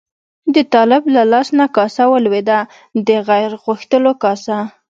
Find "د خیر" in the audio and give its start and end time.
3.07-3.51